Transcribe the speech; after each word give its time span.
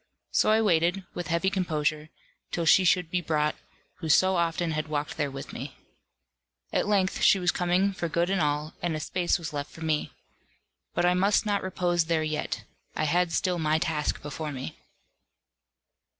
So 0.31 0.49
I 0.49 0.63
waited, 0.63 1.05
with 1.13 1.27
heavy 1.27 1.51
composure, 1.51 2.09
till 2.49 2.65
she 2.65 2.83
should 2.83 3.11
be 3.11 3.21
brought, 3.21 3.55
who 3.99 4.09
so 4.09 4.35
often 4.35 4.71
had 4.71 4.87
walked 4.87 5.15
there 5.15 5.29
with 5.29 5.53
me. 5.53 5.75
At 6.73 6.87
length 6.87 7.21
she 7.21 7.37
was 7.37 7.51
coming 7.51 7.93
for 7.93 8.09
good 8.09 8.31
and 8.31 8.41
all, 8.41 8.73
and 8.81 8.95
a 8.95 8.99
space 8.99 9.37
was 9.37 9.53
left 9.53 9.69
for 9.69 9.81
me. 9.81 10.11
But 10.95 11.05
I 11.05 11.13
must 11.13 11.45
not 11.45 11.61
repose 11.61 12.05
there 12.05 12.23
yet; 12.23 12.63
I 12.95 13.03
had 13.03 13.31
still 13.31 13.59
my 13.59 13.77
task 13.77 14.23
before 14.23 14.51
me. 14.51 14.75